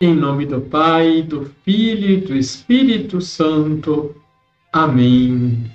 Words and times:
Em 0.00 0.12
nome 0.12 0.44
do 0.44 0.60
Pai, 0.60 1.22
do 1.22 1.54
Filho 1.64 2.10
e 2.10 2.16
do 2.16 2.34
Espírito 2.34 3.20
Santo. 3.20 4.20
Amém. 4.72 5.70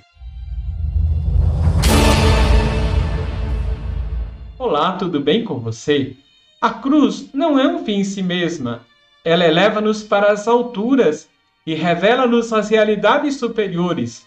Olá, 4.58 4.92
tudo 4.92 5.20
bem 5.20 5.42
com 5.42 5.58
você? 5.58 6.14
A 6.60 6.68
cruz 6.68 7.30
não 7.32 7.58
é 7.58 7.66
um 7.66 7.82
fim 7.82 8.00
em 8.00 8.04
si 8.04 8.22
mesma. 8.22 8.82
Ela 9.24 9.46
eleva-nos 9.46 10.02
para 10.02 10.30
as 10.30 10.46
alturas 10.46 11.26
e 11.66 11.74
revela-nos 11.74 12.52
as 12.52 12.68
realidades 12.68 13.36
superiores. 13.36 14.26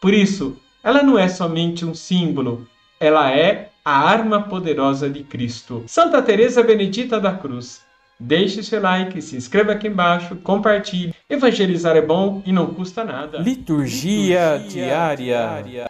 Por 0.00 0.14
isso, 0.14 0.56
ela 0.84 1.02
não 1.02 1.18
é 1.18 1.26
somente 1.26 1.84
um 1.84 1.94
símbolo, 1.94 2.64
ela 3.00 3.28
é 3.32 3.70
a 3.84 4.08
arma 4.08 4.40
poderosa 4.42 5.10
de 5.10 5.24
Cristo. 5.24 5.82
Santa 5.88 6.22
Teresa 6.22 6.62
Benedita 6.62 7.18
da 7.18 7.32
Cruz. 7.32 7.82
Deixe 8.18 8.62
seu 8.62 8.80
like, 8.80 9.20
se 9.20 9.36
inscreva 9.36 9.72
aqui 9.72 9.88
embaixo, 9.88 10.36
compartilhe. 10.36 11.14
Evangelizar 11.28 11.96
é 11.96 12.02
bom 12.02 12.42
e 12.46 12.52
não 12.52 12.72
custa 12.72 13.04
nada. 13.04 13.38
Liturgia, 13.38 14.56
Liturgia 14.56 14.68
diária. 14.68 15.16
diária. 15.16 15.86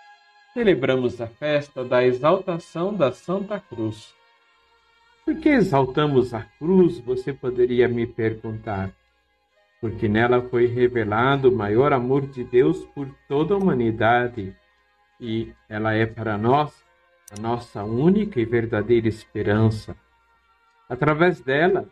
Celebramos 0.54 1.20
a 1.20 1.26
festa 1.26 1.84
da 1.84 2.04
exaltação 2.04 2.94
da 2.94 3.12
Santa 3.12 3.58
Cruz. 3.60 4.14
Por 5.24 5.36
que 5.36 5.48
exaltamos 5.48 6.34
a 6.34 6.42
cruz? 6.58 6.98
Você 7.00 7.32
poderia 7.32 7.86
me 7.88 8.06
perguntar. 8.06 8.90
Porque 9.80 10.08
nela 10.08 10.40
foi 10.42 10.66
revelado 10.66 11.48
o 11.48 11.56
maior 11.56 11.92
amor 11.92 12.26
de 12.26 12.44
Deus 12.44 12.84
por 12.94 13.08
toda 13.28 13.54
a 13.54 13.56
humanidade 13.56 14.54
e 15.20 15.52
ela 15.68 15.94
é 15.94 16.04
para 16.04 16.36
nós 16.36 16.82
a 17.36 17.40
nossa 17.40 17.84
única 17.84 18.40
e 18.40 18.44
verdadeira 18.44 19.08
esperança. 19.08 19.96
Através 20.88 21.40
dela, 21.40 21.88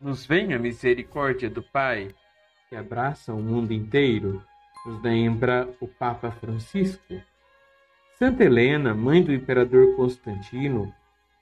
nos 0.00 0.26
vem 0.26 0.52
a 0.52 0.58
misericórdia 0.58 1.48
do 1.48 1.62
Pai, 1.62 2.08
que 2.68 2.76
abraça 2.76 3.32
o 3.32 3.40
mundo 3.40 3.72
inteiro, 3.72 4.42
nos 4.84 5.02
lembra 5.02 5.68
o 5.80 5.88
Papa 5.88 6.30
Francisco. 6.30 7.20
Santa 8.18 8.44
Helena, 8.44 8.94
mãe 8.94 9.22
do 9.22 9.32
imperador 9.32 9.96
Constantino, 9.96 10.92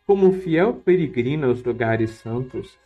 como 0.07 0.33
fiel 0.33 0.75
peregrina 0.75 1.47
aos 1.47 1.63
lugares 1.63 2.11
santos, 2.11 2.79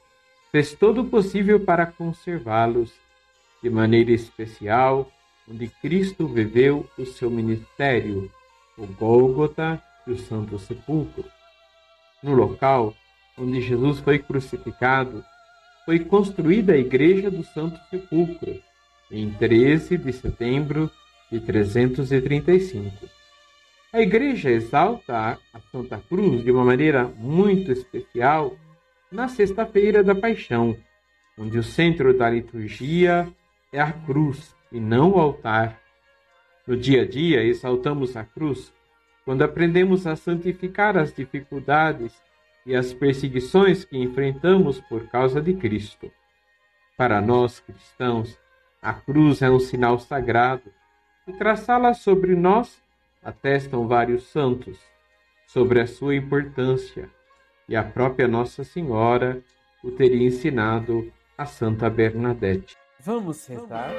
fez 0.51 0.75
todo 0.75 1.03
o 1.03 1.09
possível 1.09 1.61
para 1.61 1.87
conservá-los, 1.87 2.93
de 3.63 3.69
maneira 3.69 4.13
especial, 4.13 5.11
onde 5.49 5.69
Cristo 5.69 6.27
viveu 6.27 6.89
o 6.97 7.05
seu 7.05 7.31
ministério, 7.31 8.31
o 8.77 8.87
Gólgota 8.87 9.83
e 10.07 10.13
o 10.13 10.19
Santo 10.19 10.59
Sepulcro. 10.59 11.25
No 12.23 12.35
local 12.35 12.95
onde 13.37 13.61
Jesus 13.61 14.01
foi 14.01 14.19
crucificado, 14.19 15.25
foi 15.89 16.01
construída 16.01 16.75
a 16.75 16.77
Igreja 16.77 17.31
do 17.31 17.43
Santo 17.43 17.81
Sepulcro, 17.89 18.61
em 19.11 19.31
13 19.31 19.97
de 19.97 20.13
setembro 20.13 20.91
de 21.33 21.41
335. 21.41 23.09
A 23.91 23.99
Igreja 23.99 24.51
exalta 24.51 25.39
a 25.51 25.61
Santa 25.73 25.99
Cruz 26.07 26.45
de 26.45 26.51
uma 26.51 26.63
maneira 26.63 27.05
muito 27.17 27.73
especial 27.73 28.55
na 29.11 29.29
Sexta-feira 29.29 30.05
da 30.05 30.15
Paixão, 30.15 30.77
onde 31.39 31.57
o 31.57 31.63
centro 31.63 32.13
da 32.13 32.29
liturgia 32.29 33.27
é 33.73 33.81
a 33.81 33.91
cruz 33.91 34.55
e 34.71 34.79
não 34.79 35.13
o 35.13 35.19
altar. 35.19 35.81
No 36.67 36.77
dia 36.77 37.01
a 37.01 37.09
dia, 37.09 37.43
exaltamos 37.43 38.15
a 38.15 38.25
cruz 38.25 38.71
quando 39.25 39.41
aprendemos 39.41 40.07
a 40.07 40.15
santificar 40.17 40.99
as 40.99 41.15
dificuldades 41.15 42.13
e 42.69 42.77
as 42.77 42.93
perseguições 42.93 43.83
que 43.83 43.97
enfrentamos 43.97 44.79
por 44.79 45.09
causa 45.09 45.41
de 45.41 45.55
Cristo. 45.55 46.13
Para 46.99 47.19
nós 47.19 47.61
cristãos, 47.61 48.39
a 48.83 48.93
cruz 48.93 49.41
é 49.41 49.51
um 49.51 49.59
sinal 49.59 49.99
sagrado 49.99 50.71
e 51.27 51.33
traçá-la 51.33 51.95
sobre 51.95 52.37
nós 52.37 52.83
atestam 53.25 53.89
vários 53.89 54.25
santos 54.25 54.79
sobre 55.47 55.81
a 55.81 55.87
sua 55.87 56.15
importância 56.15 57.09
e 57.67 57.75
a 57.75 57.83
própria 57.83 58.29
Nossa 58.29 58.63
Senhora 58.63 59.43
o 59.83 59.91
teria 59.91 60.27
ensinado 60.27 61.11
a 61.39 61.47
Santa 61.47 61.89
Bernadette. 61.89 62.77
Vamos 63.01 63.47
rezar? 63.47 63.91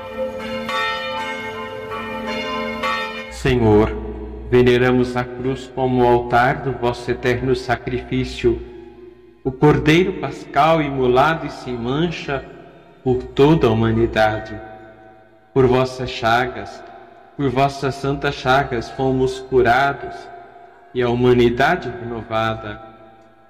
Senhor, 3.32 3.90
veneramos 4.50 5.16
a 5.16 5.24
cruz 5.24 5.72
como 5.76 6.04
altar 6.04 6.64
do 6.64 6.72
vosso 6.72 7.10
eterno 7.12 7.56
sacrifício, 7.56 8.60
o 9.44 9.52
Cordeiro 9.52 10.14
Pascal 10.14 10.82
imolado 10.82 11.46
e 11.46 11.52
sem 11.52 11.78
mancha 11.78 12.44
por 13.04 13.24
toda 13.24 13.68
a 13.68 13.70
humanidade. 13.70 14.60
Por 15.54 15.66
vossas 15.68 16.10
chagas, 16.10 16.84
por 17.38 17.50
vossas 17.50 17.96
santas 17.96 18.36
chagas 18.36 18.90
fomos 18.92 19.40
curados 19.40 20.16
e 20.94 21.02
a 21.02 21.10
humanidade 21.10 21.90
renovada. 21.90 22.82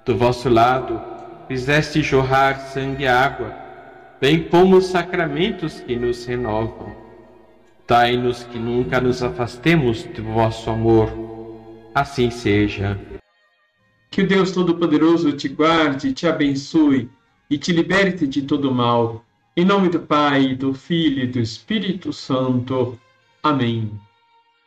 Do 0.04 0.16
vosso 0.16 0.48
lado 0.48 1.00
fizeste 1.48 2.02
jorrar 2.02 2.58
sangue 2.60 3.04
e 3.04 3.08
água, 3.08 3.52
bem 4.20 4.44
como 4.44 4.76
os 4.76 4.86
sacramentos 4.86 5.80
que 5.80 5.96
nos 5.96 6.24
renovam 6.26 6.99
Dai-nos 7.90 8.44
que 8.44 8.56
nunca 8.56 9.00
nos 9.00 9.20
afastemos 9.20 10.04
do 10.04 10.22
vosso 10.22 10.70
amor. 10.70 11.10
Assim 11.92 12.30
seja. 12.30 12.96
Que 14.08 14.22
o 14.22 14.28
Deus 14.28 14.52
Todo-Poderoso 14.52 15.32
te 15.32 15.48
guarde, 15.48 16.12
te 16.12 16.24
abençoe 16.24 17.10
e 17.50 17.58
te 17.58 17.72
liberte 17.72 18.28
de 18.28 18.42
todo 18.42 18.72
mal. 18.72 19.24
Em 19.56 19.64
nome 19.64 19.88
do 19.88 19.98
Pai, 19.98 20.54
do 20.54 20.72
Filho 20.72 21.24
e 21.24 21.26
do 21.26 21.40
Espírito 21.40 22.12
Santo. 22.12 22.96
Amém. 23.42 23.90